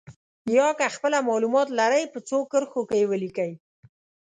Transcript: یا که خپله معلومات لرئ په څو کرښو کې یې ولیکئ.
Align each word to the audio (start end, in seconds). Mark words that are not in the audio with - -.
یا 0.57 0.67
که 0.77 0.87
خپله 0.95 1.17
معلومات 1.29 1.67
لرئ 1.79 2.03
په 2.13 2.19
څو 2.29 2.37
کرښو 2.51 2.81
کې 2.89 2.95
یې 3.01 3.09
ولیکئ. 3.11 3.51